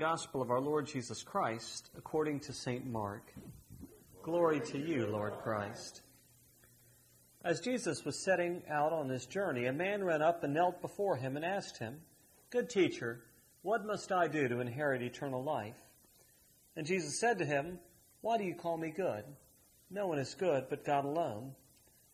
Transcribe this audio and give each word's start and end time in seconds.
Gospel 0.00 0.40
of 0.40 0.50
our 0.50 0.62
Lord 0.62 0.86
Jesus 0.86 1.22
Christ 1.22 1.90
according 1.94 2.40
to 2.40 2.54
St. 2.54 2.86
Mark. 2.86 3.34
Glory 4.22 4.58
to 4.60 4.78
you, 4.78 5.06
Lord 5.06 5.34
Christ. 5.42 6.00
As 7.44 7.60
Jesus 7.60 8.02
was 8.02 8.24
setting 8.24 8.62
out 8.70 8.94
on 8.94 9.10
his 9.10 9.26
journey, 9.26 9.66
a 9.66 9.74
man 9.74 10.02
ran 10.02 10.22
up 10.22 10.42
and 10.42 10.54
knelt 10.54 10.80
before 10.80 11.16
him 11.16 11.36
and 11.36 11.44
asked 11.44 11.78
him, 11.78 12.00
Good 12.48 12.70
teacher, 12.70 13.20
what 13.60 13.84
must 13.84 14.10
I 14.10 14.26
do 14.26 14.48
to 14.48 14.60
inherit 14.60 15.02
eternal 15.02 15.44
life? 15.44 15.76
And 16.76 16.86
Jesus 16.86 17.20
said 17.20 17.38
to 17.38 17.44
him, 17.44 17.78
Why 18.22 18.38
do 18.38 18.44
you 18.44 18.54
call 18.54 18.78
me 18.78 18.94
good? 18.96 19.24
No 19.90 20.06
one 20.06 20.18
is 20.18 20.32
good 20.32 20.64
but 20.70 20.86
God 20.86 21.04
alone. 21.04 21.52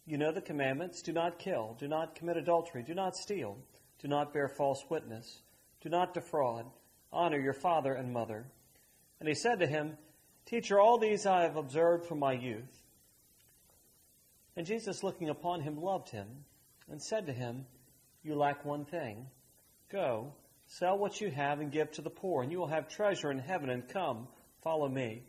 You 0.07 0.19
know 0.19 0.33
the 0.33 0.41
commandments 0.41 1.03
do 1.03 1.13
not 1.13 1.39
kill, 1.39 1.77
do 1.79 1.87
not 1.87 2.17
commit 2.17 2.37
adultery, 2.37 2.83
do 2.83 2.95
not 2.95 3.15
steal, 3.15 3.57
do 4.03 4.09
not 4.09 4.33
bear 4.33 4.49
false 4.49 4.83
witness, 4.91 5.43
do 5.81 5.89
not 5.89 6.15
defraud, 6.15 6.67
honor 7.13 7.39
your 7.39 7.53
father 7.53 7.93
and 7.95 8.13
mother. 8.13 8.47
And 9.21 9.29
he 9.29 9.35
said 9.35 9.61
to 9.61 9.67
him, 9.67 9.97
Teacher, 10.47 10.79
all 10.81 10.99
these 10.99 11.27
I 11.27 11.43
have 11.43 11.57
observed 11.57 12.07
from 12.07 12.19
my 12.19 12.33
youth. 12.33 12.83
And 14.57 14.67
Jesus, 14.67 15.03
looking 15.03 15.29
upon 15.29 15.61
him, 15.61 15.81
loved 15.81 16.11
him 16.11 16.27
and 16.91 17.03
said 17.03 17.27
to 17.27 17.33
him, 17.33 17.67
You 18.23 18.37
lack 18.37 18.65
one 18.65 18.85
thing. 18.85 19.27
Go, 19.91 20.33
sell 20.67 20.99
what 20.99 21.21
you 21.21 21.31
have 21.31 21.61
and 21.61 21.71
give 21.71 21.91
to 21.93 22.03
the 22.03 22.11
poor, 22.11 22.43
and 22.43 22.51
you 22.51 22.59
will 22.59 22.67
have 22.67 22.89
treasure 22.89 23.31
in 23.31 23.39
heaven, 23.39 23.71
and 23.71 23.89
come, 23.89 24.29
follow 24.63 24.89
me. 24.89 25.23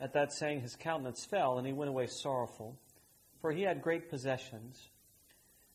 At 0.00 0.12
that 0.14 0.32
saying, 0.32 0.60
his 0.60 0.76
countenance 0.76 1.24
fell, 1.24 1.58
and 1.58 1.66
he 1.66 1.72
went 1.72 1.88
away 1.88 2.06
sorrowful, 2.06 2.76
for 3.40 3.52
he 3.52 3.62
had 3.62 3.82
great 3.82 4.10
possessions. 4.10 4.88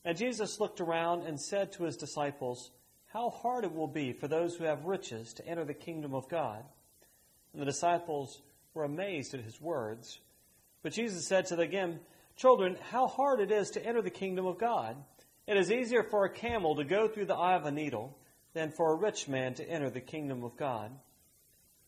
And 0.04 0.16
Jesus 0.16 0.60
looked 0.60 0.80
around 0.80 1.22
and 1.22 1.40
said 1.40 1.72
to 1.72 1.84
his 1.84 1.96
disciples, 1.96 2.70
How 3.12 3.30
hard 3.30 3.64
it 3.64 3.74
will 3.74 3.88
be 3.88 4.12
for 4.12 4.28
those 4.28 4.54
who 4.54 4.64
have 4.64 4.84
riches 4.84 5.32
to 5.34 5.46
enter 5.46 5.64
the 5.64 5.74
kingdom 5.74 6.14
of 6.14 6.28
God. 6.28 6.64
And 7.52 7.60
the 7.60 7.66
disciples 7.66 8.40
were 8.72 8.84
amazed 8.84 9.34
at 9.34 9.40
his 9.40 9.60
words. 9.60 10.20
But 10.82 10.92
Jesus 10.92 11.26
said 11.26 11.46
to 11.46 11.56
them 11.56 11.66
again, 11.66 12.00
Children, 12.36 12.76
how 12.90 13.08
hard 13.08 13.40
it 13.40 13.50
is 13.50 13.70
to 13.72 13.84
enter 13.84 14.00
the 14.00 14.10
kingdom 14.10 14.46
of 14.46 14.58
God. 14.58 14.96
It 15.46 15.56
is 15.56 15.72
easier 15.72 16.04
for 16.04 16.24
a 16.24 16.32
camel 16.32 16.76
to 16.76 16.84
go 16.84 17.08
through 17.08 17.26
the 17.26 17.34
eye 17.34 17.56
of 17.56 17.66
a 17.66 17.72
needle 17.72 18.16
than 18.54 18.70
for 18.70 18.92
a 18.92 18.96
rich 18.96 19.26
man 19.28 19.54
to 19.54 19.68
enter 19.68 19.90
the 19.90 20.00
kingdom 20.00 20.44
of 20.44 20.56
God. 20.56 20.92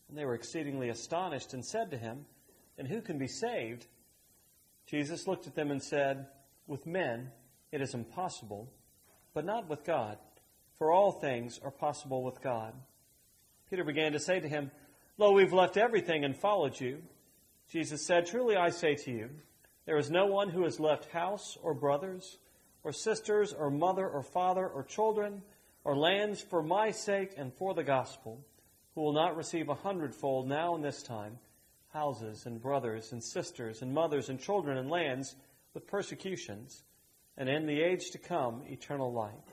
And 0.08 0.18
they 0.18 0.24
were 0.24 0.34
exceedingly 0.34 0.88
astonished 0.88 1.54
and 1.54 1.64
said 1.64 1.92
to 1.92 1.96
him, 1.96 2.26
And 2.76 2.88
who 2.88 3.00
can 3.00 3.18
be 3.18 3.28
saved? 3.28 3.86
Jesus 4.86 5.28
looked 5.28 5.46
at 5.46 5.54
them 5.54 5.70
and 5.70 5.82
said, 5.82 6.26
With 6.66 6.86
men 6.86 7.30
it 7.70 7.80
is 7.80 7.94
impossible, 7.94 8.68
but 9.32 9.44
not 9.44 9.70
with 9.70 9.84
God, 9.84 10.18
for 10.78 10.92
all 10.92 11.12
things 11.12 11.60
are 11.62 11.70
possible 11.70 12.22
with 12.22 12.40
God. 12.40 12.74
Peter 13.70 13.84
began 13.84 14.12
to 14.12 14.20
say 14.20 14.40
to 14.40 14.48
him, 14.48 14.70
Lo, 15.18 15.32
we've 15.32 15.52
left 15.52 15.76
everything 15.76 16.24
and 16.24 16.36
followed 16.36 16.80
you. 16.80 17.02
Jesus 17.70 18.04
said, 18.04 18.26
Truly 18.26 18.56
I 18.56 18.70
say 18.70 18.94
to 18.96 19.10
you, 19.10 19.30
there 19.84 19.98
is 19.98 20.10
no 20.10 20.26
one 20.26 20.48
who 20.48 20.64
has 20.64 20.78
left 20.78 21.10
house 21.12 21.56
or 21.62 21.74
brothers 21.74 22.38
or 22.84 22.92
sisters 22.92 23.52
or 23.52 23.70
mother 23.70 24.08
or 24.08 24.22
father 24.22 24.66
or 24.66 24.82
children 24.82 25.42
or 25.84 25.96
lands 25.96 26.40
for 26.40 26.62
my 26.62 26.90
sake 26.90 27.34
and 27.36 27.52
for 27.54 27.74
the 27.74 27.84
gospel 27.84 28.44
who 28.94 29.00
will 29.00 29.12
not 29.12 29.36
receive 29.36 29.68
a 29.68 29.74
hundredfold 29.74 30.48
now 30.48 30.74
in 30.74 30.82
this 30.82 31.02
time 31.02 31.38
houses 31.92 32.46
and 32.46 32.60
brothers 32.60 33.12
and 33.12 33.22
sisters 33.22 33.82
and 33.82 33.92
mothers 33.92 34.28
and 34.28 34.40
children 34.40 34.78
and 34.78 34.90
lands 34.90 35.36
with 35.74 35.86
persecutions 35.86 36.84
and 37.36 37.48
in 37.48 37.66
the 37.66 37.80
age 37.82 38.10
to 38.10 38.18
come 38.18 38.62
eternal 38.66 39.12
life. 39.12 39.51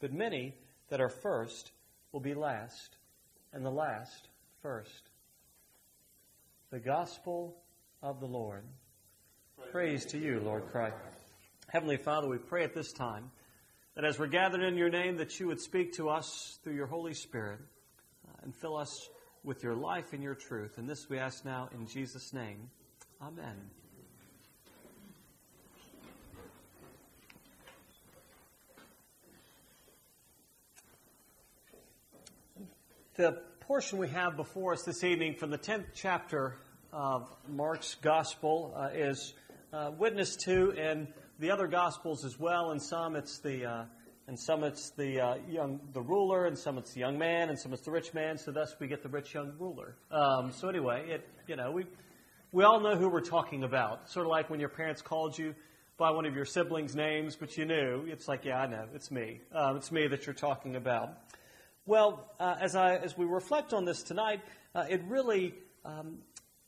But 0.00 0.12
many 0.12 0.54
that 0.88 1.00
are 1.00 1.08
first 1.08 1.72
will 2.12 2.20
be 2.20 2.34
last 2.34 2.96
and 3.52 3.64
the 3.64 3.70
last 3.70 4.28
first. 4.62 5.10
The 6.70 6.78
Gospel 6.78 7.56
of 8.02 8.20
the 8.20 8.26
Lord. 8.26 8.62
Praise 9.70 10.06
to 10.06 10.18
you, 10.18 10.40
Lord 10.40 10.64
Christ. 10.70 10.96
Heavenly 11.68 11.96
Father, 11.96 12.28
we 12.28 12.38
pray 12.38 12.64
at 12.64 12.74
this 12.74 12.92
time 12.92 13.30
that 13.94 14.04
as 14.04 14.18
we're 14.18 14.26
gathered 14.26 14.62
in 14.62 14.76
your 14.76 14.88
name, 14.88 15.16
that 15.18 15.38
you 15.38 15.46
would 15.46 15.60
speak 15.60 15.92
to 15.94 16.08
us 16.08 16.58
through 16.62 16.74
your 16.74 16.86
Holy 16.86 17.14
Spirit 17.14 17.60
uh, 18.26 18.40
and 18.42 18.54
fill 18.54 18.76
us 18.76 19.08
with 19.44 19.62
your 19.62 19.74
life 19.74 20.12
and 20.12 20.22
your 20.22 20.34
truth. 20.34 20.78
And 20.78 20.88
this 20.88 21.08
we 21.08 21.18
ask 21.18 21.44
now 21.44 21.68
in 21.74 21.86
Jesus' 21.86 22.32
name. 22.32 22.70
Amen. 23.22 23.56
The 33.20 33.32
portion 33.60 33.98
we 33.98 34.08
have 34.08 34.34
before 34.38 34.72
us 34.72 34.82
this 34.84 35.04
evening 35.04 35.34
from 35.34 35.50
the 35.50 35.58
10th 35.58 35.88
chapter 35.94 36.56
of 36.90 37.28
Mark's 37.46 37.96
Gospel 37.96 38.72
uh, 38.74 38.88
is 38.94 39.34
uh, 39.74 39.90
witnessed 39.98 40.40
to 40.46 40.70
in 40.70 41.06
the 41.38 41.50
other 41.50 41.66
Gospels 41.66 42.24
as 42.24 42.40
well. 42.40 42.70
In 42.70 42.80
some, 42.80 43.16
it's 43.16 43.38
the 43.40 43.66
uh, 43.66 43.84
and 44.26 44.40
some 44.40 44.64
it's 44.64 44.92
the 44.92 45.20
uh, 45.20 45.34
young 45.46 45.80
the 45.92 46.00
ruler, 46.00 46.46
and 46.46 46.56
some 46.56 46.78
it's 46.78 46.94
the 46.94 47.00
young 47.00 47.18
man, 47.18 47.50
and 47.50 47.58
some 47.58 47.74
it's 47.74 47.82
the 47.82 47.90
rich 47.90 48.14
man. 48.14 48.38
So 48.38 48.52
thus 48.52 48.74
we 48.80 48.86
get 48.86 49.02
the 49.02 49.10
rich 49.10 49.34
young 49.34 49.52
ruler. 49.58 49.96
Um, 50.10 50.50
so 50.50 50.70
anyway, 50.70 51.10
it 51.10 51.28
you 51.46 51.56
know 51.56 51.72
we 51.72 51.84
we 52.52 52.64
all 52.64 52.80
know 52.80 52.96
who 52.96 53.10
we're 53.10 53.20
talking 53.20 53.64
about. 53.64 54.10
Sort 54.10 54.24
of 54.24 54.30
like 54.30 54.48
when 54.48 54.60
your 54.60 54.70
parents 54.70 55.02
called 55.02 55.36
you 55.36 55.54
by 55.98 56.10
one 56.10 56.24
of 56.24 56.34
your 56.34 56.46
siblings' 56.46 56.96
names, 56.96 57.36
but 57.36 57.58
you 57.58 57.66
knew 57.66 58.06
it's 58.06 58.28
like 58.28 58.46
yeah 58.46 58.62
I 58.62 58.66
know 58.66 58.86
it's 58.94 59.10
me. 59.10 59.42
Um, 59.52 59.76
it's 59.76 59.92
me 59.92 60.06
that 60.06 60.24
you're 60.24 60.32
talking 60.32 60.76
about. 60.76 61.18
Well, 61.86 62.30
uh, 62.38 62.56
as, 62.60 62.76
I, 62.76 62.96
as 62.96 63.16
we 63.16 63.24
reflect 63.24 63.72
on 63.72 63.86
this 63.86 64.02
tonight, 64.02 64.42
uh, 64.74 64.84
it 64.90 65.02
really 65.08 65.54
um, 65.82 66.18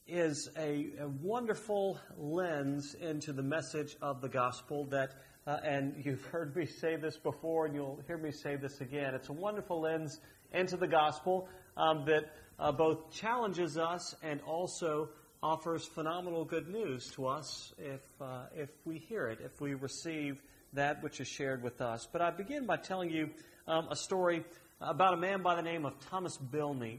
is 0.06 0.48
a, 0.56 0.86
a, 1.00 1.08
wonderful 1.08 1.98
lens 2.16 2.94
into 2.94 3.34
the 3.34 3.42
message 3.42 3.94
of 4.00 4.22
the 4.22 4.30
gospel 4.30 4.86
that, 4.86 5.12
uh, 5.46 5.58
and 5.62 6.02
you've 6.02 6.24
heard 6.24 6.56
me 6.56 6.64
say 6.64 6.96
this 6.96 7.18
before, 7.18 7.66
and 7.66 7.74
you'll 7.74 8.00
hear 8.06 8.16
me 8.16 8.32
say 8.32 8.56
this 8.56 8.80
again. 8.80 9.14
It's 9.14 9.28
a 9.28 9.34
wonderful 9.34 9.82
lens 9.82 10.18
into 10.50 10.78
the 10.78 10.88
gospel 10.88 11.46
um, 11.76 12.06
that 12.06 12.32
uh, 12.58 12.72
both 12.72 13.12
challenges 13.12 13.76
us 13.76 14.14
and 14.22 14.40
also 14.46 15.10
offers 15.42 15.84
phenomenal 15.84 16.46
good 16.46 16.68
news 16.68 17.10
to 17.16 17.26
us 17.26 17.74
if, 17.76 18.00
uh, 18.22 18.44
if 18.56 18.70
we 18.86 18.96
hear 18.96 19.26
it, 19.28 19.40
if 19.44 19.60
we 19.60 19.74
receive 19.74 20.40
that 20.72 21.02
which 21.02 21.20
is 21.20 21.28
shared 21.28 21.62
with 21.62 21.82
us. 21.82 22.08
But 22.10 22.22
I 22.22 22.30
begin 22.30 22.64
by 22.64 22.78
telling 22.78 23.10
you 23.10 23.28
um, 23.68 23.88
a 23.90 23.96
story 23.96 24.44
about 24.82 25.14
a 25.14 25.16
man 25.16 25.42
by 25.42 25.54
the 25.54 25.62
name 25.62 25.84
of 25.84 25.94
Thomas 26.10 26.36
Bilney. 26.36 26.98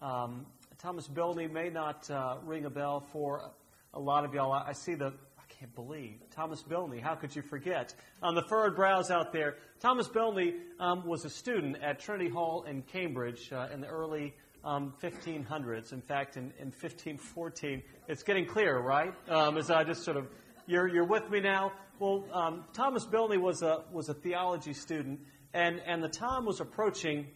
Um, 0.00 0.46
Thomas 0.78 1.08
Bilney 1.08 1.50
may 1.50 1.70
not 1.70 2.10
uh, 2.10 2.36
ring 2.44 2.64
a 2.64 2.70
bell 2.70 3.00
for 3.12 3.50
a 3.94 4.00
lot 4.00 4.24
of 4.24 4.34
y'all. 4.34 4.52
I, 4.52 4.72
see 4.72 4.94
the, 4.94 5.06
I 5.06 5.42
can't 5.48 5.74
believe, 5.74 6.16
Thomas 6.30 6.62
Bilney. 6.62 7.00
How 7.00 7.14
could 7.14 7.34
you 7.34 7.42
forget? 7.42 7.94
On 8.22 8.34
the 8.34 8.42
furrowed 8.42 8.76
brows 8.76 9.10
out 9.10 9.32
there, 9.32 9.56
Thomas 9.80 10.08
Bilney 10.08 10.54
um, 10.78 11.06
was 11.06 11.24
a 11.24 11.30
student 11.30 11.76
at 11.82 12.00
Trinity 12.00 12.28
Hall 12.28 12.64
in 12.64 12.82
Cambridge 12.82 13.50
uh, 13.52 13.68
in 13.72 13.80
the 13.80 13.86
early 13.86 14.34
um, 14.64 14.92
1500s. 15.02 15.92
In 15.92 16.02
fact, 16.02 16.36
in, 16.36 16.52
in 16.58 16.66
1514, 16.66 17.82
it's 18.08 18.22
getting 18.22 18.46
clear, 18.46 18.78
right? 18.78 19.14
Um, 19.28 19.56
as 19.56 19.70
I 19.70 19.84
just 19.84 20.04
sort 20.04 20.16
of, 20.16 20.26
you're, 20.66 20.88
you're 20.88 21.06
with 21.06 21.30
me 21.30 21.40
now. 21.40 21.72
Well, 21.98 22.24
um, 22.32 22.64
Thomas 22.72 23.06
Bilney 23.06 23.40
was 23.40 23.62
a, 23.62 23.84
was 23.92 24.08
a 24.08 24.14
theology 24.14 24.72
student 24.72 25.20
and, 25.54 25.80
and 25.86 26.02
the 26.02 26.08
time 26.08 26.44
was 26.44 26.60
approaching 26.60 27.26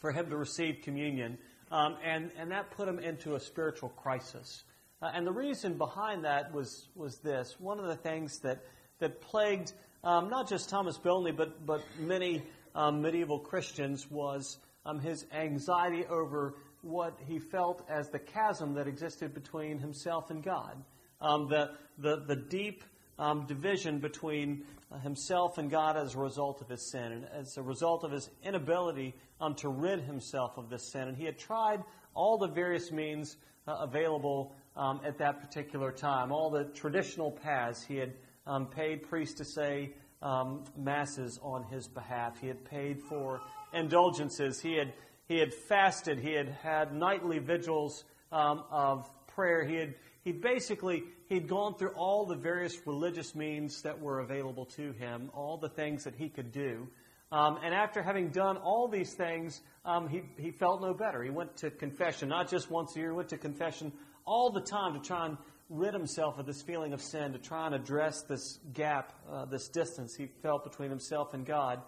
for 0.00 0.12
him 0.12 0.30
to 0.30 0.36
receive 0.36 0.78
communion, 0.82 1.38
um, 1.70 1.96
and, 2.04 2.30
and 2.38 2.50
that 2.50 2.70
put 2.70 2.88
him 2.88 2.98
into 2.98 3.34
a 3.34 3.40
spiritual 3.40 3.90
crisis. 3.90 4.64
Uh, 5.02 5.10
and 5.14 5.26
the 5.26 5.32
reason 5.32 5.78
behind 5.78 6.24
that 6.24 6.52
was, 6.52 6.88
was 6.94 7.18
this. 7.18 7.56
One 7.58 7.78
of 7.78 7.86
the 7.86 7.96
things 7.96 8.38
that, 8.40 8.62
that 8.98 9.20
plagued 9.20 9.72
um, 10.02 10.30
not 10.30 10.48
just 10.48 10.70
Thomas 10.70 10.98
Bilney, 10.98 11.36
but, 11.36 11.66
but 11.66 11.82
many 11.98 12.42
um, 12.74 13.02
medieval 13.02 13.38
Christians 13.38 14.10
was 14.10 14.58
um, 14.86 14.98
his 14.98 15.26
anxiety 15.32 16.06
over 16.06 16.54
what 16.82 17.18
he 17.26 17.38
felt 17.38 17.84
as 17.88 18.08
the 18.08 18.18
chasm 18.18 18.74
that 18.74 18.88
existed 18.88 19.34
between 19.34 19.78
himself 19.78 20.30
and 20.30 20.42
God. 20.42 20.82
Um, 21.20 21.48
the, 21.48 21.72
the, 21.98 22.24
the 22.26 22.36
deep 22.36 22.82
um, 23.20 23.46
division 23.46 23.98
between 23.98 24.64
uh, 24.90 24.98
himself 24.98 25.58
and 25.58 25.70
God 25.70 25.96
as 25.96 26.14
a 26.14 26.18
result 26.18 26.62
of 26.62 26.68
his 26.68 26.90
sin, 26.90 27.12
and 27.12 27.28
as 27.38 27.56
a 27.56 27.62
result 27.62 28.02
of 28.02 28.10
his 28.10 28.30
inability 28.42 29.14
um, 29.40 29.54
to 29.56 29.68
rid 29.68 30.00
himself 30.00 30.56
of 30.56 30.70
this 30.70 30.90
sin. 30.90 31.02
And 31.02 31.16
he 31.16 31.26
had 31.26 31.38
tried 31.38 31.84
all 32.14 32.38
the 32.38 32.48
various 32.48 32.90
means 32.90 33.36
uh, 33.68 33.76
available 33.80 34.54
um, 34.76 35.00
at 35.04 35.18
that 35.18 35.40
particular 35.40 35.92
time, 35.92 36.32
all 36.32 36.50
the 36.50 36.64
traditional 36.64 37.30
paths. 37.30 37.84
He 37.84 37.96
had 37.96 38.14
um, 38.46 38.66
paid 38.66 39.02
priests 39.02 39.36
to 39.36 39.44
say 39.44 39.92
um, 40.22 40.64
masses 40.76 41.38
on 41.42 41.64
his 41.64 41.86
behalf. 41.86 42.40
He 42.40 42.48
had 42.48 42.64
paid 42.64 43.00
for 43.02 43.40
indulgences. 43.74 44.60
He 44.60 44.76
had 44.76 44.92
he 45.28 45.38
had 45.38 45.54
fasted. 45.54 46.18
He 46.18 46.32
had 46.32 46.48
had 46.48 46.92
nightly 46.92 47.38
vigils 47.38 48.04
um, 48.32 48.64
of 48.70 49.08
prayer. 49.28 49.64
He 49.64 49.76
had 49.76 49.94
he 50.24 50.32
basically 50.32 51.04
he'd 51.30 51.48
gone 51.48 51.74
through 51.76 51.92
all 51.94 52.26
the 52.26 52.34
various 52.34 52.76
religious 52.86 53.34
means 53.34 53.82
that 53.82 53.98
were 53.98 54.18
available 54.18 54.66
to 54.66 54.92
him, 54.92 55.30
all 55.32 55.56
the 55.56 55.68
things 55.68 56.04
that 56.04 56.14
he 56.14 56.28
could 56.28 56.52
do. 56.52 56.86
Um, 57.32 57.60
and 57.64 57.72
after 57.72 58.02
having 58.02 58.30
done 58.30 58.56
all 58.56 58.88
these 58.88 59.14
things, 59.14 59.60
um, 59.84 60.08
he, 60.08 60.22
he 60.36 60.50
felt 60.50 60.82
no 60.82 60.92
better. 60.92 61.22
He 61.22 61.30
went 61.30 61.56
to 61.58 61.70
confession, 61.70 62.28
not 62.28 62.50
just 62.50 62.68
once 62.68 62.96
a 62.96 62.98
year, 62.98 63.10
he 63.10 63.16
went 63.16 63.28
to 63.28 63.38
confession 63.38 63.92
all 64.26 64.50
the 64.50 64.60
time 64.60 64.94
to 64.94 65.00
try 65.00 65.26
and 65.26 65.38
rid 65.68 65.94
himself 65.94 66.36
of 66.38 66.46
this 66.46 66.62
feeling 66.62 66.92
of 66.92 67.00
sin, 67.00 67.32
to 67.32 67.38
try 67.38 67.66
and 67.66 67.76
address 67.76 68.22
this 68.22 68.58
gap, 68.74 69.12
uh, 69.30 69.44
this 69.44 69.68
distance 69.68 70.16
he 70.16 70.26
felt 70.42 70.64
between 70.64 70.90
himself 70.90 71.32
and 71.32 71.46
God. 71.46 71.80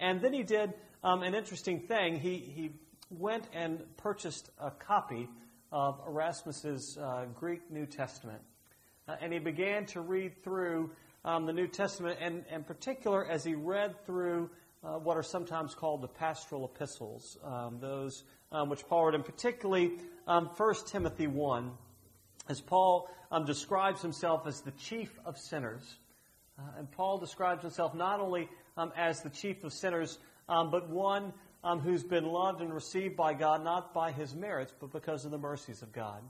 And 0.00 0.20
then 0.20 0.32
he 0.32 0.42
did 0.42 0.74
um, 1.04 1.22
an 1.22 1.36
interesting 1.36 1.82
thing. 1.86 2.18
He, 2.18 2.38
he 2.38 2.70
went 3.10 3.48
and 3.52 3.80
purchased 3.96 4.50
a 4.60 4.72
copy 4.72 5.28
of 5.70 6.00
Erasmus's 6.04 6.98
uh, 7.00 7.26
Greek 7.36 7.70
New 7.70 7.86
Testament. 7.86 8.40
Uh, 9.08 9.16
and 9.22 9.32
he 9.32 9.38
began 9.38 9.86
to 9.86 10.02
read 10.02 10.44
through 10.44 10.90
um, 11.24 11.46
the 11.46 11.52
New 11.52 11.66
Testament, 11.66 12.18
and 12.20 12.44
in 12.52 12.62
particular, 12.62 13.26
as 13.26 13.42
he 13.42 13.54
read 13.54 13.94
through 14.04 14.50
uh, 14.84 14.98
what 14.98 15.16
are 15.16 15.22
sometimes 15.22 15.74
called 15.74 16.02
the 16.02 16.08
pastoral 16.08 16.66
epistles, 16.66 17.38
um, 17.42 17.78
those 17.80 18.24
um, 18.52 18.68
which 18.68 18.86
Paul 18.86 19.06
wrote, 19.06 19.14
and 19.14 19.24
particularly 19.24 19.92
um, 20.26 20.50
1 20.56 20.74
Timothy 20.86 21.26
1, 21.26 21.70
as 22.50 22.60
Paul 22.60 23.10
um, 23.30 23.46
describes 23.46 24.02
himself 24.02 24.46
as 24.46 24.60
the 24.60 24.72
chief 24.72 25.18
of 25.24 25.38
sinners. 25.38 25.96
Uh, 26.58 26.62
and 26.78 26.90
Paul 26.90 27.18
describes 27.18 27.62
himself 27.62 27.94
not 27.94 28.20
only 28.20 28.48
um, 28.76 28.92
as 28.94 29.22
the 29.22 29.30
chief 29.30 29.64
of 29.64 29.72
sinners, 29.72 30.18
um, 30.50 30.70
but 30.70 30.88
one 30.88 31.32
who's 31.82 32.04
been 32.04 32.24
loved 32.24 32.62
and 32.62 32.72
received 32.72 33.14
by 33.16 33.34
God, 33.34 33.62
not 33.62 33.92
by 33.92 34.10
his 34.10 34.34
merits, 34.34 34.72
but 34.80 34.90
because 34.90 35.26
of 35.26 35.30
the 35.30 35.38
mercies 35.38 35.82
of 35.82 35.92
God. 35.92 36.22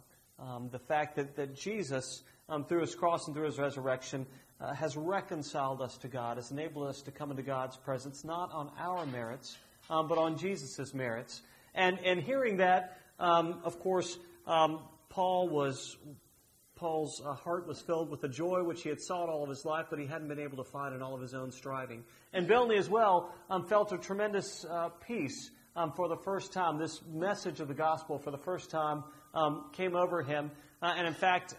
The 0.73 0.81
fact 0.81 1.15
that, 1.15 1.37
that 1.37 1.55
Jesus, 1.55 2.25
um, 2.49 2.65
through 2.65 2.81
his 2.81 2.95
cross 2.95 3.27
and 3.27 3.35
through 3.35 3.47
his 3.47 3.59
resurrection, 3.59 4.27
uh, 4.61 4.75
has 4.75 4.97
reconciled 4.97 5.81
us 5.81 5.97
to 5.99 6.09
God, 6.09 6.37
has 6.37 6.51
enabled 6.51 6.89
us 6.89 7.03
to 7.03 7.11
come 7.11 7.31
into 7.31 7.43
God's 7.43 7.77
presence, 7.77 8.25
not 8.25 8.51
on 8.53 8.71
our 8.79 9.07
merits, 9.07 9.57
um, 9.91 10.09
but 10.09 10.19
on 10.19 10.37
Jesus' 10.37 10.93
merits. 10.95 11.43
And, 11.75 11.99
and 12.05 12.21
hearing 12.21 12.57
that, 12.57 12.99
um, 13.21 13.61
of 13.65 13.79
course, 13.79 14.19
um, 14.47 14.81
Paul 15.09 15.49
was 15.49 15.97
Paul's 16.75 17.21
uh, 17.25 17.33
heart 17.33 17.67
was 17.67 17.81
filled 17.81 18.09
with 18.09 18.23
a 18.23 18.29
joy 18.29 18.63
which 18.63 18.83
he 18.83 18.89
had 18.89 19.01
sought 19.01 19.29
all 19.29 19.43
of 19.43 19.49
his 19.49 19.65
life, 19.65 19.87
but 19.91 19.99
he 19.99 20.07
hadn't 20.07 20.29
been 20.29 20.39
able 20.39 20.59
to 20.59 20.71
find 20.71 20.95
in 20.95 21.03
all 21.03 21.13
of 21.13 21.21
his 21.21 21.35
own 21.35 21.51
striving. 21.51 22.05
And 22.33 22.49
Bilney 22.49 22.79
as 22.79 22.89
well 22.89 23.35
um, 23.51 23.67
felt 23.67 23.91
a 23.93 23.99
tremendous 23.99 24.65
uh, 24.65 24.91
peace 25.05 25.51
um, 25.75 25.91
for 25.91 26.07
the 26.07 26.17
first 26.17 26.53
time. 26.53 26.79
This 26.79 27.01
message 27.13 27.59
of 27.59 27.67
the 27.67 27.75
gospel 27.75 28.17
for 28.17 28.31
the 28.31 28.39
first 28.39 28.71
time 28.71 29.03
came 29.73 29.97
over 29.97 30.23
him. 30.23 30.53
Uh, 30.81 30.95
and 30.97 31.09
in 31.09 31.15
fact, 31.15 31.55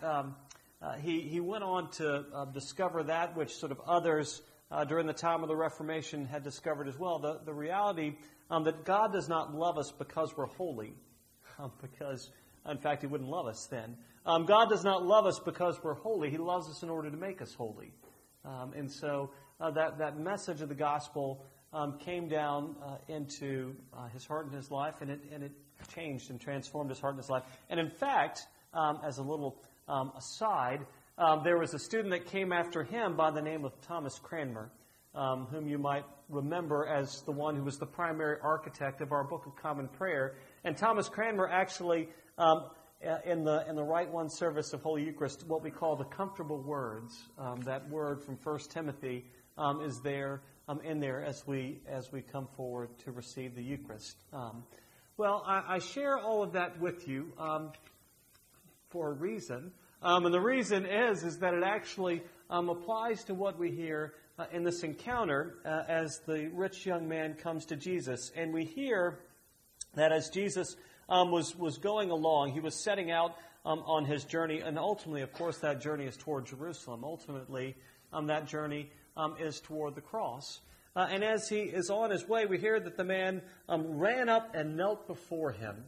uh, 0.82 0.94
he, 0.94 1.22
he 1.22 1.40
went 1.40 1.64
on 1.64 1.90
to 1.92 2.26
uh, 2.34 2.46
discover 2.46 3.04
that 3.04 3.36
which 3.36 3.56
sort 3.56 3.72
of 3.72 3.82
others 3.86 4.42
uh, 4.72 4.86
during 4.86 5.08
the 5.08 5.14
time 5.14 5.42
of 5.42 5.50
the 5.50 5.56
Reformation 5.56 6.26
had 6.26 6.44
discovered 6.44 6.88
as 6.88 6.98
well 6.98 7.20
the, 7.20 7.40
the 7.46 7.54
reality 7.54 8.16
um, 8.50 8.64
that 8.64 8.86
God 8.86 9.12
does 9.12 9.28
not 9.28 9.54
love 9.54 9.78
us 9.78 9.92
because 9.92 10.36
we're 10.38 10.46
holy, 10.46 10.94
um, 11.60 11.72
because, 11.82 12.30
in 12.70 12.78
fact, 12.78 13.02
He 13.02 13.08
wouldn't 13.08 13.30
love 13.30 13.48
us 13.48 13.68
then. 13.70 13.98
Um, 14.26 14.46
God 14.46 14.70
does 14.70 14.84
not 14.84 15.06
love 15.06 15.26
us 15.26 15.40
because 15.40 15.80
we're 15.84 15.96
holy. 15.96 16.30
He 16.30 16.38
loves 16.38 16.70
us 16.70 16.84
in 16.84 16.90
order 16.90 17.10
to 17.10 17.18
make 17.18 17.42
us 17.42 17.54
holy. 17.54 17.92
Um, 18.46 18.74
and 18.76 18.90
so 18.90 19.32
uh, 19.60 19.72
that, 19.72 19.98
that 19.98 20.18
message 20.18 20.62
of 20.62 20.70
the 20.70 20.76
gospel 20.76 21.46
um, 21.74 21.98
came 22.00 22.28
down 22.28 22.76
uh, 22.84 22.96
into 23.08 23.76
uh, 23.94 24.08
his 24.08 24.26
heart 24.26 24.46
and 24.46 24.56
his 24.56 24.72
life, 24.72 24.96
and 25.02 25.12
it, 25.12 25.20
and 25.34 25.44
it 25.44 25.52
changed 25.94 26.30
and 26.30 26.40
transformed 26.40 26.90
his 26.90 27.00
heart 27.00 27.14
and 27.14 27.22
his 27.22 27.30
life. 27.30 27.44
And 27.70 27.80
in 27.80 27.90
fact, 27.90 28.48
um, 28.74 29.00
as 29.06 29.18
a 29.18 29.24
little 29.24 29.62
um, 29.90 30.12
aside, 30.16 30.86
um, 31.18 31.42
there 31.44 31.58
was 31.58 31.74
a 31.74 31.80
student 31.80 32.12
that 32.12 32.28
came 32.28 32.54
after 32.54 32.84
him 32.84 33.18
by 33.18 33.32
the 33.32 33.42
name 33.42 33.66
of 33.66 33.74
Thomas 33.82 34.18
Cranmer, 34.20 34.72
um, 35.16 35.48
whom 35.52 35.68
you 35.68 35.78
might 35.78 36.06
remember 36.30 36.86
as 36.86 37.24
the 37.24 37.32
one 37.32 37.56
who 37.56 37.64
was 37.64 37.78
the 37.78 37.86
primary 37.86 38.38
architect 38.42 39.02
of 39.02 39.12
our 39.12 39.24
Book 39.24 39.46
of 39.48 39.56
Common 39.56 39.88
Prayer. 39.88 40.36
And 40.64 40.78
Thomas 40.78 41.10
Cranmer 41.10 41.50
actually, 41.50 42.08
um, 42.38 42.70
in 43.26 43.44
the 43.44 43.66
in 43.68 43.76
the 43.76 43.84
Rite 43.84 44.12
One 44.12 44.30
service 44.30 44.74
of 44.74 44.82
Holy 44.82 45.04
Eucharist, 45.04 45.46
what 45.48 45.64
we 45.64 45.72
call 45.72 45.96
the 45.96 46.06
comfortable 46.06 46.62
words. 46.62 47.18
Um, 47.38 47.62
that 47.62 47.90
word 47.90 48.22
from 48.22 48.38
1 48.44 48.60
Timothy 48.70 49.26
um, 49.58 49.82
is 49.82 50.02
there 50.02 50.42
in 50.84 51.00
there 51.00 51.24
as 51.24 51.48
we 51.48 51.80
as 51.88 52.12
we 52.12 52.22
come 52.22 52.48
forward 52.56 52.90
to 53.06 53.12
receive 53.12 53.56
the 53.56 53.64
Eucharist. 53.64 54.18
well, 55.18 55.44
I, 55.46 55.76
I, 55.76 55.80
share 55.80 56.18
all 56.18 56.44
of 56.44 56.54
that 56.54 56.80
with 56.80 57.08
you 57.08 57.34
for 58.90 59.10
a 59.10 59.14
reason. 59.14 59.72
Um, 60.02 60.26
and 60.26 60.34
the 60.34 60.42
reason 60.42 60.86
is, 60.86 61.24
is 61.24 61.40
that 61.40 61.54
it 61.54 61.64
actually 61.64 62.24
um, 62.50 62.70
applies 62.70 63.24
to 63.26 63.34
what 63.34 63.60
we 63.60 63.72
hear 63.72 64.14
uh, 64.38 64.46
in 64.52 64.64
this 64.64 64.84
encounter 64.84 65.56
uh, 65.66 65.84
as 65.88 66.20
the 66.26 66.50
rich 66.54 66.86
young 66.86 67.08
man 67.08 67.34
comes 67.34 67.66
to 67.66 67.76
Jesus. 67.76 68.32
And 68.36 68.54
we 68.54 68.66
hear 68.66 69.20
that 69.96 70.12
as 70.12 70.30
Jesus 70.30 70.76
um, 71.10 71.32
was, 71.32 71.56
was 71.56 71.78
going 71.78 72.12
along, 72.12 72.54
he 72.54 72.60
was 72.60 72.76
setting 72.76 73.12
out 73.12 73.36
um, 73.66 73.80
on 73.86 74.06
his 74.06 74.24
journey. 74.24 74.60
And 74.60 74.80
ultimately, 74.80 75.22
of 75.22 75.34
course, 75.34 75.58
that 75.60 75.82
journey 75.82 76.06
is 76.06 76.16
toward 76.16 76.46
Jerusalem. 76.46 77.04
Ultimately, 77.04 77.76
um, 78.14 78.28
that 78.28 78.48
journey 78.48 78.90
um, 79.18 79.36
is 79.40 79.60
toward 79.60 79.96
the 79.96 80.02
cross. 80.02 80.62
Uh, 80.96 81.08
and 81.12 81.24
as 81.24 81.48
he 81.50 81.62
is 81.62 81.90
on 81.90 82.10
his 82.10 82.28
way, 82.28 82.46
we 82.46 82.58
hear 82.58 82.80
that 82.80 82.98
the 82.98 83.04
man 83.04 83.42
ran 83.68 84.30
up 84.30 84.56
and 84.56 84.76
knelt 84.76 85.06
before 85.08 85.52
him. 85.52 85.84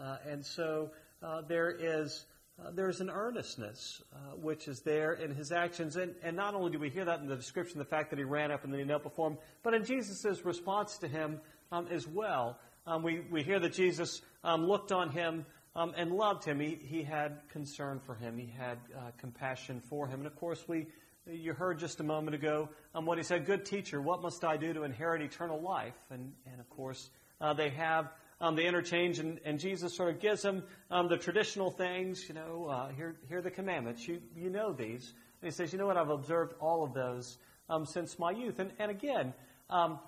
Uh, 0.00 0.16
and 0.28 0.44
so 0.44 0.90
uh, 1.22 1.40
there 1.42 1.70
is 1.70 2.26
uh, 2.62 2.70
there's 2.72 3.00
an 3.00 3.10
earnestness 3.10 4.02
uh, 4.12 4.36
which 4.36 4.68
is 4.68 4.80
there 4.80 5.14
in 5.14 5.34
his 5.34 5.50
actions. 5.50 5.96
And, 5.96 6.14
and 6.22 6.36
not 6.36 6.54
only 6.54 6.70
do 6.70 6.78
we 6.78 6.88
hear 6.88 7.04
that 7.04 7.20
in 7.20 7.26
the 7.26 7.36
description, 7.36 7.78
the 7.78 7.84
fact 7.84 8.10
that 8.10 8.18
he 8.18 8.24
ran 8.24 8.52
up 8.52 8.64
and 8.64 8.72
then 8.72 8.80
he 8.80 8.86
knelt 8.86 9.02
before 9.02 9.30
him, 9.30 9.38
but 9.62 9.74
in 9.74 9.84
Jesus' 9.84 10.44
response 10.44 10.98
to 10.98 11.08
him 11.08 11.40
um, 11.72 11.88
as 11.90 12.06
well. 12.06 12.58
Um, 12.86 13.02
we, 13.02 13.22
we 13.30 13.42
hear 13.42 13.58
that 13.58 13.72
Jesus 13.72 14.22
um, 14.44 14.66
looked 14.66 14.92
on 14.92 15.10
him 15.10 15.46
um, 15.74 15.94
and 15.96 16.12
loved 16.12 16.44
him. 16.44 16.60
He, 16.60 16.76
he 16.80 17.02
had 17.02 17.40
concern 17.50 18.00
for 18.06 18.14
him, 18.14 18.38
he 18.38 18.52
had 18.56 18.78
uh, 18.96 19.10
compassion 19.18 19.80
for 19.80 20.06
him. 20.06 20.20
And 20.20 20.26
of 20.26 20.36
course, 20.36 20.64
we, 20.68 20.86
you 21.26 21.54
heard 21.54 21.78
just 21.78 21.98
a 22.00 22.04
moment 22.04 22.36
ago 22.36 22.68
um, 22.94 23.04
what 23.04 23.18
he 23.18 23.24
said 23.24 23.46
Good 23.46 23.64
teacher, 23.64 24.00
what 24.00 24.22
must 24.22 24.44
I 24.44 24.56
do 24.56 24.72
to 24.72 24.84
inherit 24.84 25.22
eternal 25.22 25.60
life? 25.60 25.96
And, 26.10 26.32
and 26.50 26.60
of 26.60 26.68
course, 26.70 27.10
uh, 27.40 27.52
they 27.52 27.70
have 27.70 28.10
um, 28.44 28.56
the 28.56 28.62
interchange, 28.62 29.18
and, 29.20 29.40
and, 29.46 29.58
Jesus 29.58 29.96
sort 29.96 30.14
of 30.14 30.20
gives 30.20 30.42
them 30.42 30.64
um, 30.90 31.08
the 31.08 31.16
traditional 31.16 31.70
things. 31.70 32.28
You 32.28 32.34
know, 32.34 32.66
uh, 32.70 32.88
here, 32.90 33.16
here 33.26 33.38
are 33.38 33.42
the 33.42 33.50
commandments. 33.50 34.06
You, 34.06 34.20
you 34.36 34.50
know 34.50 34.74
these. 34.74 35.14
And 35.40 35.50
he 35.50 35.50
says, 35.50 35.72
you 35.72 35.78
know 35.78 35.86
what? 35.86 35.96
I've 35.96 36.10
observed 36.10 36.52
all 36.60 36.84
of 36.84 36.92
those 36.92 37.38
um, 37.70 37.86
since 37.86 38.18
my 38.18 38.32
youth. 38.32 38.58
And, 38.58 38.70
and 38.78 38.90
again, 38.90 39.32
um, 39.70 39.98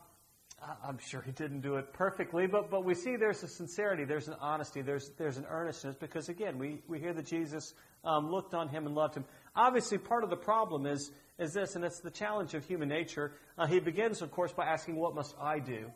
I'm 0.86 0.98
sure 0.98 1.22
he 1.22 1.32
didn't 1.32 1.62
do 1.62 1.76
it 1.76 1.94
perfectly, 1.94 2.46
but, 2.46 2.70
but 2.70 2.84
we 2.84 2.94
see 2.94 3.16
there's 3.16 3.42
a 3.42 3.48
sincerity, 3.48 4.04
there's 4.04 4.28
an 4.28 4.37
honesty, 4.38 4.82
there's, 4.82 5.11
there's 5.16 5.38
an 5.38 5.46
earnestness, 5.49 5.96
because 5.99 6.28
again, 6.28 6.58
we, 6.58 6.82
we 6.88 6.99
hear 6.99 7.14
that 7.14 7.26
Jesus 7.26 7.72
um, 8.04 8.30
looked 8.30 8.52
on 8.52 8.68
him 8.68 8.84
and 8.84 8.94
loved 8.94 9.14
him. 9.14 9.25
Obviously, 9.54 9.96
part 9.96 10.25
of 10.25 10.30
the 10.30 10.37
problem 10.37 10.84
is, 10.84 11.11
is 11.38 11.54
this, 11.54 11.75
and 11.75 11.84
it's 11.84 12.00
the 12.00 12.11
challenge 12.11 12.52
of 12.52 12.66
human 12.66 12.88
nature. 12.88 13.32
Uh, 13.56 13.66
he 13.66 13.80
begins, 13.80 14.20
of 14.20 14.30
course, 14.30 14.52
by 14.52 14.66
asking, 14.66 14.96
What 14.96 15.14
must 15.14 15.34
I 15.40 15.58
do? 15.58 15.90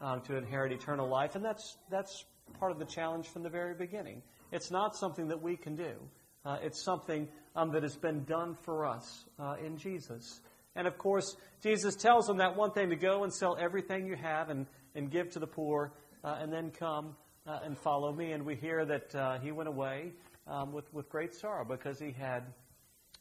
Um, 0.00 0.20
to 0.22 0.36
inherit 0.36 0.72
eternal 0.72 1.08
life. 1.08 1.34
And 1.34 1.44
that's, 1.44 1.76
that's 1.90 2.24
part 2.58 2.72
of 2.72 2.78
the 2.78 2.84
challenge 2.84 3.28
from 3.28 3.42
the 3.42 3.50
very 3.50 3.74
beginning. 3.74 4.22
It's 4.52 4.70
not 4.70 4.96
something 4.96 5.28
that 5.28 5.42
we 5.42 5.56
can 5.56 5.76
do, 5.76 5.94
uh, 6.44 6.58
it's 6.62 6.82
something 6.82 7.28
um, 7.56 7.72
that 7.72 7.82
has 7.82 7.96
been 7.96 8.24
done 8.24 8.56
for 8.62 8.86
us 8.86 9.24
uh, 9.38 9.56
in 9.64 9.76
Jesus. 9.76 10.40
And 10.76 10.86
of 10.86 10.98
course, 10.98 11.36
Jesus 11.62 11.96
tells 11.96 12.26
them 12.26 12.36
that 12.36 12.54
one 12.54 12.70
thing 12.70 12.90
to 12.90 12.96
go 12.96 13.24
and 13.24 13.32
sell 13.32 13.56
everything 13.58 14.06
you 14.06 14.14
have 14.14 14.50
and, 14.50 14.66
and 14.94 15.10
give 15.10 15.30
to 15.30 15.38
the 15.38 15.46
poor, 15.46 15.92
uh, 16.22 16.36
and 16.40 16.52
then 16.52 16.70
come 16.70 17.16
uh, 17.46 17.60
and 17.64 17.78
follow 17.78 18.12
me. 18.12 18.32
And 18.32 18.44
we 18.44 18.56
hear 18.56 18.84
that 18.84 19.14
uh, 19.14 19.38
he 19.38 19.52
went 19.52 19.68
away 19.68 20.12
um, 20.46 20.72
with, 20.72 20.92
with 20.92 21.08
great 21.08 21.34
sorrow 21.34 21.64
because 21.64 21.98
he 21.98 22.12
had 22.12 22.44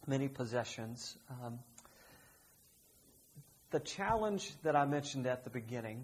many 0.05 0.27
possessions. 0.27 1.17
Um, 1.29 1.59
the 3.71 3.79
challenge 3.79 4.51
that 4.63 4.75
I 4.75 4.85
mentioned 4.85 5.25
at 5.25 5.43
the 5.43 5.49
beginning 5.49 6.03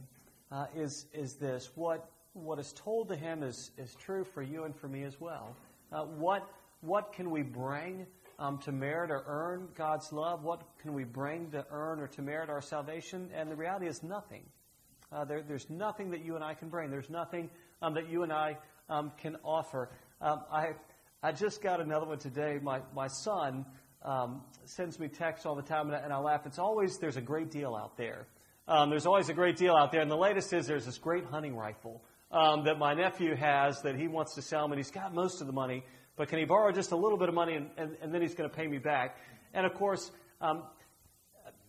uh, 0.52 0.66
is, 0.76 1.06
is 1.14 1.36
this 1.36 1.70
what, 1.76 2.10
what 2.34 2.60
is 2.60 2.74
told 2.74 3.10
to 3.10 3.16
him 3.16 3.44
is, 3.44 3.72
is 3.78 3.96
true 3.96 4.24
for 4.24 4.42
you 4.42 4.64
and 4.64 4.76
for 4.76 4.88
me 4.88 5.04
as 5.04 5.20
well. 5.20 5.56
Uh, 5.92 6.04
what, 6.04 6.48
what 6.82 7.14
can 7.14 7.30
we 7.30 7.42
bring 7.42 8.06
um, 8.40 8.58
to 8.60 8.72
merit 8.72 9.12
or 9.12 9.24
earn 9.28 9.68
God's 9.76 10.12
love? 10.12 10.44
What 10.44 10.64
can 10.82 10.94
we 10.94 11.04
bring 11.04 11.52
to 11.52 11.66
earn 11.72 12.00
or 12.00 12.08
to 12.08 12.22
merit 12.22 12.50
our 12.50 12.62
salvation? 12.62 13.30
And 13.36 13.52
the 13.52 13.56
reality 13.56 13.88
is 13.88 14.04
nothing. 14.04 14.44
Uh, 15.12 15.26
there, 15.26 15.42
there's 15.42 15.70
nothing 15.70 16.12
that 16.12 16.24
you 16.24 16.36
and 16.36 16.44
I 16.44 16.54
can 16.54 16.70
bring. 16.70 16.90
There's 16.90 17.10
nothing 17.10 17.50
um, 17.82 17.94
that 17.96 18.10
you 18.10 18.24
and 18.24 18.32
I 18.32 18.58
um, 18.90 19.12
can 19.18 19.38
offer. 19.44 19.90
Um, 20.22 20.42
I, 20.52 20.70
I 21.22 21.34
just 21.34 21.62
got 21.62 21.82
another 21.82 22.06
one 22.06 22.18
today. 22.18 22.60
My, 22.62 22.80
my 22.96 23.08
son 23.08 23.66
um, 24.04 24.42
sends 24.66 25.00
me 25.00 25.08
texts 25.08 25.46
all 25.46 25.56
the 25.56 25.62
time, 25.62 25.88
and 25.88 25.96
I, 25.96 26.00
and 26.00 26.14
I 26.14 26.18
laugh. 26.18 26.46
It's 26.46 26.60
always, 26.60 26.98
there's 26.98 27.18
a 27.18 27.22
great 27.22 27.52
deal 27.52 27.76
out 27.76 27.98
there. 27.98 28.28
Um, 28.68 28.90
there's 28.90 29.06
always 29.06 29.30
a 29.30 29.34
great 29.34 29.58
deal 29.58 29.76
out 29.76 29.92
there. 29.92 30.02
And 30.02 30.10
the 30.10 30.18
latest 30.18 30.54
is 30.54 30.68
there's 30.68 30.86
this 30.86 30.98
great 30.98 31.26
hunting 31.26 31.56
rifle 31.56 32.02
um, 32.32 32.66
that 32.66 32.78
my 32.78 32.94
nephew 32.94 33.36
has 33.36 33.82
that 33.82 33.96
he 33.96 34.08
wants 34.08 34.36
to 34.36 34.42
sell. 34.42 34.66
And 34.66 34.76
he's 34.76 34.92
got 34.92 35.14
most 35.14 35.42
of 35.42 35.48
the 35.48 35.54
money, 35.54 35.84
but 36.16 36.30
can 36.30 36.40
he 36.40 36.46
borrow 36.46 36.72
just 36.72 36.92
a 36.92 36.96
little 36.96 37.18
bit 37.18 37.30
of 37.30 37.36
money 37.36 37.56
and, 37.56 37.70
and, 37.78 37.98
and 38.02 38.14
then 38.14 38.22
he's 38.22 38.36
going 38.36 38.50
to 38.50 38.56
pay 38.56 38.68
me 38.68 38.78
back? 38.78 39.18
And 39.54 39.66
of 39.66 39.74
course, 39.74 40.12
um, 40.40 40.64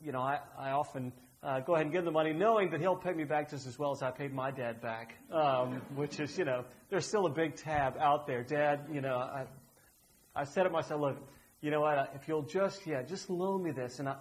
you 0.03 0.13
know, 0.13 0.21
I, 0.21 0.41
I 0.59 0.71
often 0.71 1.13
uh, 1.43 1.61
go 1.61 1.75
ahead 1.75 1.87
and 1.87 1.93
give 1.93 2.05
the 2.05 2.11
money, 2.11 2.33
knowing 2.33 2.71
that 2.71 2.81
he'll 2.81 2.97
pay 2.97 3.13
me 3.13 3.25
back 3.25 3.51
just 3.51 3.67
as 3.67 3.79
well 3.79 3.91
as 3.93 4.03
I 4.03 4.11
paid 4.11 4.33
my 4.33 4.51
dad 4.51 4.81
back, 4.81 5.15
um, 5.33 5.83
which 5.95 6.21
is, 6.21 6.39
you 6.39 6.45
know, 6.45 6.65
there's 6.89 7.07
still 7.07 7.27
a 7.27 7.31
big 7.31 7.57
tab 7.57 7.97
out 7.99 8.27
there. 8.27 8.45
Dad, 8.45 8.87
you 8.93 9.01
know, 9.01 9.17
I, 9.17 9.47
I 10.37 10.45
said 10.45 10.65
to 10.65 10.71
myself, 10.71 11.01
look, 11.01 11.17
you 11.61 11.71
know 11.71 11.81
what, 11.81 12.13
if 12.15 12.29
you'll 12.29 12.43
just, 12.43 12.87
yeah, 12.87 13.03
just 13.03 13.29
loan 13.29 13.63
me 13.63 13.73
this, 13.73 13.99
and 13.99 14.09
I, 14.09 14.17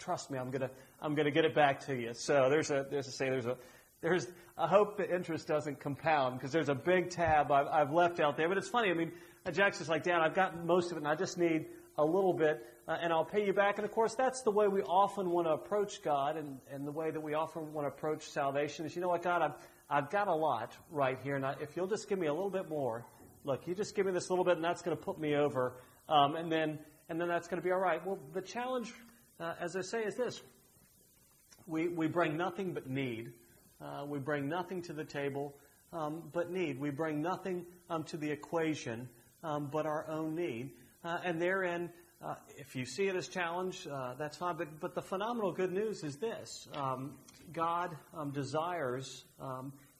trust 0.00 0.30
me, 0.30 0.38
I'm 0.38 0.50
gonna, 0.50 0.70
I'm 1.00 1.14
gonna 1.14 1.30
get 1.30 1.44
it 1.44 1.54
back 1.54 1.86
to 1.86 1.94
you. 1.94 2.12
So 2.14 2.48
there's 2.50 2.70
a, 2.70 2.86
there's 2.90 3.06
a 3.06 3.12
say, 3.12 3.28
there's 3.30 3.46
a, 3.46 3.56
there's 4.00 4.26
a 4.56 4.66
hope 4.66 4.96
that 4.96 5.14
interest 5.14 5.46
doesn't 5.46 5.78
compound 5.78 6.38
because 6.38 6.52
there's 6.52 6.68
a 6.68 6.74
big 6.74 7.10
tab 7.10 7.52
I've, 7.52 7.66
I've 7.66 7.92
left 7.92 8.18
out 8.18 8.36
there. 8.36 8.48
But 8.48 8.58
it's 8.58 8.68
funny, 8.68 8.90
I 8.90 8.94
mean, 8.94 9.12
Jack's 9.52 9.78
just 9.78 9.90
like, 9.90 10.02
Dad, 10.02 10.20
I've 10.20 10.34
got 10.34 10.64
most 10.64 10.90
of 10.90 10.96
it, 10.96 11.00
and 11.00 11.08
I 11.08 11.14
just 11.14 11.38
need 11.38 11.66
a 11.98 12.04
little 12.04 12.32
bit, 12.32 12.66
uh, 12.88 12.96
and 13.00 13.12
I'll 13.12 13.24
pay 13.24 13.44
you 13.44 13.52
back. 13.52 13.76
And 13.76 13.84
of 13.84 13.92
course, 13.92 14.14
that's 14.14 14.42
the 14.42 14.50
way 14.50 14.68
we 14.68 14.82
often 14.82 15.30
want 15.30 15.46
to 15.46 15.52
approach 15.52 16.02
God, 16.02 16.36
and, 16.36 16.58
and 16.72 16.86
the 16.86 16.92
way 16.92 17.10
that 17.10 17.20
we 17.20 17.34
often 17.34 17.72
want 17.72 17.86
to 17.86 17.94
approach 17.94 18.28
salvation 18.30 18.86
is, 18.86 18.94
you 18.96 19.02
know 19.02 19.08
what, 19.08 19.22
God, 19.22 19.42
I've, 19.42 19.54
I've 19.88 20.10
got 20.10 20.28
a 20.28 20.34
lot 20.34 20.76
right 20.90 21.18
here, 21.22 21.36
and 21.36 21.44
I, 21.44 21.54
if 21.60 21.76
you'll 21.76 21.88
just 21.88 22.08
give 22.08 22.18
me 22.18 22.26
a 22.26 22.32
little 22.32 22.50
bit 22.50 22.68
more, 22.68 23.04
look, 23.44 23.66
you 23.66 23.74
just 23.74 23.94
give 23.94 24.06
me 24.06 24.12
this 24.12 24.30
little 24.30 24.44
bit, 24.44 24.56
and 24.56 24.64
that's 24.64 24.82
going 24.82 24.96
to 24.96 25.02
put 25.02 25.18
me 25.18 25.34
over, 25.34 25.74
um, 26.08 26.36
and 26.36 26.50
then 26.50 26.78
and 27.10 27.20
then 27.20 27.26
that's 27.26 27.48
going 27.48 27.60
to 27.60 27.64
be 27.66 27.72
all 27.72 27.80
right. 27.80 28.04
Well, 28.06 28.20
the 28.32 28.40
challenge, 28.40 28.92
uh, 29.40 29.54
as 29.60 29.74
I 29.74 29.80
say, 29.80 30.02
is 30.02 30.16
this: 30.16 30.42
we 31.66 31.88
we 31.88 32.06
bring 32.06 32.36
nothing 32.36 32.72
but 32.74 32.88
need. 32.88 33.32
Uh, 33.80 34.04
we 34.06 34.18
bring 34.18 34.48
nothing 34.48 34.82
to 34.82 34.92
the 34.92 35.04
table 35.04 35.54
um, 35.92 36.22
but 36.32 36.50
need. 36.50 36.78
We 36.78 36.90
bring 36.90 37.22
nothing 37.22 37.64
um, 37.88 38.04
to 38.04 38.18
the 38.18 38.30
equation 38.30 39.08
um, 39.42 39.70
but 39.72 39.86
our 39.86 40.06
own 40.08 40.34
need. 40.34 40.72
Uh, 41.02 41.18
and 41.24 41.40
therein, 41.40 41.88
uh, 42.22 42.34
if 42.58 42.76
you 42.76 42.84
see 42.84 43.04
it 43.04 43.16
as 43.16 43.26
challenge, 43.26 43.86
uh, 43.90 44.14
that's 44.18 44.36
fine. 44.36 44.56
But, 44.56 44.80
but 44.80 44.94
the 44.94 45.00
phenomenal 45.00 45.52
good 45.52 45.72
news 45.72 46.04
is 46.04 46.16
this 46.16 46.68
um, 46.74 47.14
God 47.52 47.96
um, 48.14 48.32
desires. 48.32 49.24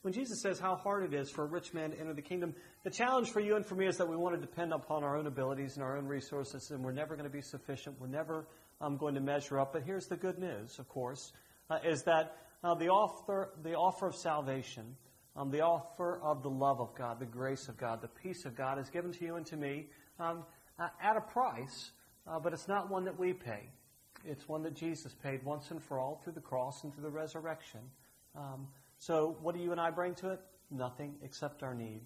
When 0.03 0.15
Jesus 0.15 0.41
says 0.41 0.59
how 0.59 0.77
hard 0.77 1.05
it 1.05 1.15
is 1.15 1.31
for 1.31 1.45
a 1.45 1.47
rich 1.47 1.75
man 1.75 1.91
to 1.91 2.01
enter 2.01 2.15
the 2.15 2.23
kingdom, 2.23 2.55
the 2.85 2.91
challenge 2.91 3.31
for 3.31 3.41
you 3.41 3.57
and 3.57 3.67
for 3.67 3.75
me 3.75 3.87
is 3.87 3.99
that 3.99 4.09
we 4.09 4.17
want 4.17 4.35
to 4.35 4.41
depend 4.41 4.73
upon 4.73 5.05
our 5.05 5.19
own 5.19 5.27
abilities 5.27 5.75
and 5.75 5.85
our 5.85 5.99
own 5.99 6.07
resources, 6.07 6.71
and 6.71 6.83
we're 6.83 6.93
never 6.93 7.17
going 7.17 7.29
to 7.29 7.33
be 7.33 7.43
sufficient. 7.43 8.01
We're 8.01 8.07
never 8.07 8.47
um, 8.81 8.97
going 8.97 9.15
to 9.15 9.21
measure 9.21 9.59
up. 9.59 9.73
But 9.73 9.83
here's 9.83 10.07
the 10.07 10.17
good 10.17 10.39
news, 10.39 10.79
of 10.79 10.89
course, 10.89 11.33
uh, 11.69 11.79
is 11.85 12.03
that 12.05 12.37
uh, 12.63 12.75
the, 12.75 12.89
offer, 12.89 13.53
the 13.63 13.75
offer 13.75 14.07
of 14.07 14.17
salvation, 14.17 14.97
um, 15.37 15.51
the 15.51 15.61
offer 15.61 16.21
of 16.23 16.43
the 16.43 16.51
love 16.51 16.81
of 16.81 16.95
God, 16.95 17.19
the 17.19 17.27
grace 17.27 17.69
of 17.69 17.77
God, 17.77 18.03
the 18.03 18.09
peace 18.09 18.45
of 18.45 18.57
God 18.57 18.79
is 18.79 18.91
given 18.91 19.13
to 19.13 19.25
you 19.25 19.37
and 19.37 19.47
to 19.47 19.57
me 19.57 19.87
um, 20.19 20.45
uh, 20.79 20.89
at 21.03 21.17
a 21.17 21.21
price, 21.21 21.93
uh, 22.27 22.39
but 22.39 22.53
it's 22.53 22.69
not 22.69 22.91
one 22.91 23.05
that 23.05 23.19
we 23.19 23.33
pay. 23.33 23.69
It's 24.25 24.49
one 24.49 24.63
that 24.65 24.75
Jesus 24.75 25.15
paid 25.15 25.43
once 25.45 25.71
and 25.71 25.83
for 25.83 25.99
all 25.99 26.21
through 26.23 26.35
the 26.35 26.41
cross 26.41 26.85
and 26.85 26.93
through 26.93 27.05
the 27.05 27.11
resurrection. 27.11 27.81
Um, 28.37 28.69
so, 28.99 29.39
what 29.41 29.55
do 29.55 29.63
you 29.63 29.73
and 29.73 29.81
I 29.81 29.91
bring 29.91 30.15
to 30.17 30.31
it? 30.31 30.41
Nothing 30.71 31.15
except 31.23 31.63
our 31.63 31.75
need. 31.75 32.03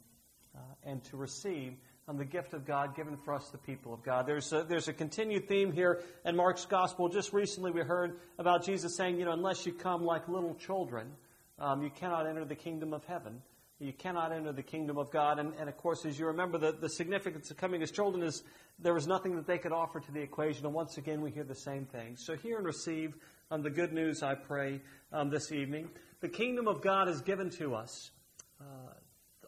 Uh, 0.55 0.61
and 0.85 1.03
to 1.05 1.17
receive 1.17 1.75
um, 2.07 2.19
the 2.19 2.25
gift 2.25 2.53
of 2.53 2.67
God 2.67 2.95
given 2.95 3.17
for 3.17 3.35
us, 3.35 3.49
the 3.51 3.59
people 3.59 3.95
of 3.95 4.03
God. 4.03 4.27
There's 4.27 4.53
a, 4.53 4.63
there's 4.63 4.89
a 4.89 4.93
continued 4.93 5.49
theme 5.49 5.73
here 5.73 6.03
in 6.25 6.37
Mark's 6.37 6.67
gospel. 6.67 7.09
Just 7.09 7.33
recently, 7.33 7.71
we 7.71 7.81
heard 7.81 8.19
about 8.39 8.65
Jesus 8.65 8.97
saying, 8.97 9.19
you 9.19 9.25
know, 9.25 9.33
unless 9.33 9.65
you 9.65 9.73
come 9.73 10.05
like 10.05 10.29
little 10.29 10.55
children, 10.55 11.09
um, 11.59 11.83
you 11.83 11.91
cannot 11.91 12.27
enter 12.27 12.45
the 12.45 12.55
kingdom 12.55 12.93
of 12.93 13.05
heaven. 13.05 13.41
You 13.79 13.93
cannot 13.93 14.33
enter 14.33 14.53
the 14.53 14.63
kingdom 14.63 14.99
of 14.99 15.11
God. 15.11 15.39
And, 15.39 15.53
and 15.59 15.69
of 15.69 15.77
course, 15.77 16.07
as 16.07 16.19
you 16.19 16.27
remember, 16.27 16.59
the, 16.59 16.73
the 16.73 16.89
significance 16.89 17.51
of 17.51 17.57
coming 17.57 17.83
as 17.83 17.91
children 17.91 18.23
is 18.23 18.43
there 18.79 18.95
was 18.95 19.07
nothing 19.07 19.37
that 19.37 19.47
they 19.47 19.59
could 19.59 19.73
offer 19.73 20.01
to 20.01 20.13
the 20.13 20.21
equation. 20.21 20.65
And 20.65 20.75
once 20.75 20.97
again, 20.97 21.21
we 21.21 21.31
hear 21.31 21.45
the 21.45 21.55
same 21.55 21.85
thing. 21.87 22.17
So 22.17 22.37
hear 22.37 22.57
and 22.57 22.67
receive 22.67 23.15
um, 23.51 23.63
the 23.63 23.71
good 23.71 23.93
news, 23.93 24.23
I 24.23 24.35
pray, 24.35 24.81
um, 25.13 25.31
this 25.31 25.53
evening. 25.53 25.91
The 26.21 26.29
kingdom 26.29 26.69
of 26.69 26.83
God 26.83 27.09
is 27.09 27.21
given 27.21 27.51
to 27.59 27.75
us. 27.75 28.11
Uh, 28.61 28.65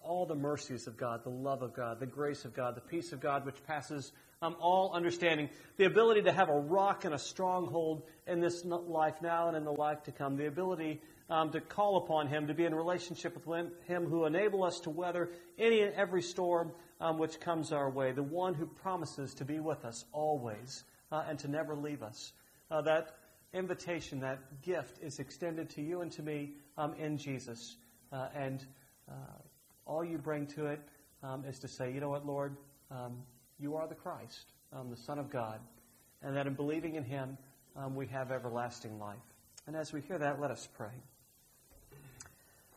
all 0.07 0.27
the 0.27 0.35
mercies 0.35 0.87
of 0.87 0.97
God, 0.97 1.25
the 1.25 1.31
love 1.31 1.63
of 1.63 1.75
God, 1.75 2.01
the 2.01 2.07
grace 2.07 2.45
of 2.45 2.55
God, 2.55 2.75
the 2.77 2.81
peace 2.81 3.13
of 3.13 3.21
God, 3.21 3.45
which 3.45 3.63
passes 3.67 4.13
um, 4.43 4.57
all 4.61 4.93
understanding, 4.93 5.49
the 5.77 5.85
ability 5.85 6.23
to 6.23 6.33
have 6.33 6.49
a 6.49 6.59
rock 6.59 7.05
and 7.05 7.15
a 7.15 7.19
stronghold 7.19 8.03
in 8.27 8.41
this 8.41 8.65
life 8.65 9.21
now 9.23 9.49
and 9.49 9.57
in 9.57 9.65
the 9.65 9.73
life 9.73 10.03
to 10.05 10.13
come, 10.13 10.37
the 10.37 10.47
ability 10.47 11.01
um, 11.29 11.51
to 11.51 11.61
call 11.61 11.97
upon 11.99 12.29
Him, 12.29 12.47
to 12.47 12.55
be 12.55 12.65
in 12.65 12.75
relationship 12.75 13.47
with 13.47 13.67
Him 13.87 14.07
who 14.07 14.25
enable 14.27 14.63
us 14.63 14.81
to 14.81 14.91
weather 14.91 15.31
any 15.59 15.81
and 15.81 15.95
every 15.95 16.23
storm 16.23 16.73
um, 17.01 17.19
which 17.19 17.41
comes 17.41 17.73
our 17.73 17.91
way, 17.91 18.13
the 18.13 18.23
one 18.23 18.55
who 18.55 18.67
promises 18.67 19.35
to 19.35 19.45
be 19.45 19.59
with 19.59 19.85
us 19.85 20.05
always 20.13 20.85
uh, 21.11 21.25
and 21.29 21.39
to 21.41 21.49
never 21.49 21.75
leave 21.75 22.03
us. 22.03 22.33
Uh, 22.71 22.83
that 22.83 23.17
invitation, 23.53 24.21
that 24.21 24.63
gift 24.63 25.03
is 25.03 25.19
extended 25.19 25.71
to 25.71 25.83
you 25.83 26.01
and 26.01 26.13
to 26.13 26.23
me 26.23 26.53
um, 26.77 26.95
in 26.95 27.17
Jesus. 27.17 27.77
Uh, 28.13 28.29
and 28.35 28.65
uh, 29.09 29.15
all 29.87 30.05
you 30.05 30.19
bring 30.19 30.47
to 30.49 30.67
it 30.67 30.81
um, 31.23 31.45
is 31.45 31.59
to 31.61 31.69
say, 31.69 31.93
you 31.93 32.01
know 32.01 32.11
what, 32.11 32.27
Lord, 32.27 32.57
um, 32.91 33.23
you 33.59 33.77
are 33.77 33.87
the 33.87 33.95
Christ, 33.95 34.53
um, 34.73 34.91
the 34.91 34.97
Son 34.97 35.19
of 35.19 35.31
God, 35.31 35.61
and 36.23 36.37
that 36.37 36.47
in 36.47 36.55
believing 36.55 36.97
in 36.97 37.05
Him, 37.05 37.39
we 37.95 38.07
have 38.07 38.31
everlasting 38.31 38.99
life. 38.99 39.19
And 39.67 39.77
as 39.77 39.93
we 39.93 40.01
hear 40.01 40.19
that, 40.19 40.41
let 40.41 40.51
us 40.51 40.69
pray. 40.77 40.93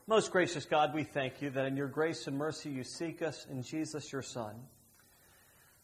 Most 0.06 0.32
gracious 0.32 0.64
God, 0.64 0.92
we 0.92 1.04
thank 1.04 1.40
you 1.40 1.50
that 1.50 1.66
in 1.66 1.76
your 1.76 1.86
grace 1.86 2.26
and 2.26 2.36
mercy 2.36 2.68
you 2.68 2.82
seek 2.82 3.22
us 3.22 3.46
in 3.48 3.62
Jesus, 3.62 4.12
your 4.12 4.22
Son. 4.22 4.56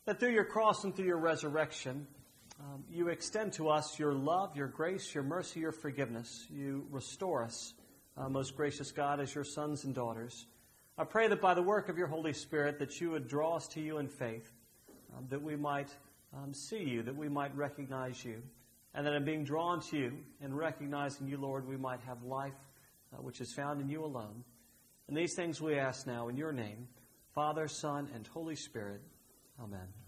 That 0.05 0.19
through 0.19 0.33
your 0.33 0.45
cross 0.45 0.83
and 0.83 0.95
through 0.95 1.07
your 1.07 1.19
resurrection, 1.19 2.09
um, 2.59 2.83
you 2.91 3.09
extend 3.09 3.53
to 3.53 3.69
us 3.69 4.01
your 4.01 4.13
love, 4.13 4.57
your 4.57 4.67
grace, 4.67 5.15
your 5.15 5.23
mercy, 5.23 5.61
your 5.61 5.71
forgiveness. 5.71 6.45
You 6.51 6.87
restore 6.91 7.45
us, 7.45 7.75
uh, 8.17 8.29
most 8.29 8.57
gracious 8.57 8.91
God, 8.91 9.21
as 9.21 9.33
your 9.33 9.45
sons 9.45 9.85
and 9.85 9.95
daughters. 9.95 10.47
I 10.99 11.05
pray 11.05 11.29
that 11.29 11.43
by 11.43 11.53
the 11.53 11.63
work 11.63 11.91
of 11.91 11.99
your 11.99 12.07
Holy 12.07 12.33
Spirit, 12.33 12.79
that 12.79 13.01
you 13.01 13.11
would 13.11 13.29
draw 13.29 13.57
us 13.57 13.69
to 13.69 13.81
you 13.81 13.99
in 13.99 14.09
faith, 14.09 14.51
um, 15.15 15.27
that 15.29 15.43
we 15.43 15.55
might 15.55 15.91
um, 16.35 16.55
see 16.55 16.83
you, 16.83 17.03
that 17.03 17.15
we 17.15 17.29
might 17.29 17.55
recognize 17.55 18.25
you, 18.25 18.43
and 18.95 19.07
that 19.07 19.13
in 19.13 19.25
being 19.25 19.45
drawn 19.45 19.81
to 19.91 19.99
you 19.99 20.13
and 20.41 20.57
recognizing 20.57 21.29
you, 21.29 21.37
Lord, 21.37 21.69
we 21.69 21.77
might 21.77 22.01
have 22.07 22.23
life 22.23 22.55
uh, 23.13 23.21
which 23.21 23.43
is 23.43 23.53
found 23.53 23.83
in 23.83 23.91
you 23.91 24.05
alone. 24.05 24.43
And 25.09 25.17
these 25.17 25.35
things 25.35 25.61
we 25.61 25.79
ask 25.79 26.07
now 26.07 26.29
in 26.29 26.37
your 26.37 26.53
name, 26.53 26.89
Father, 27.35 27.69
Son, 27.69 28.09
and 28.15 28.27
Holy 28.27 28.57
Spirit. 28.57 29.03
Amen. 29.63 30.06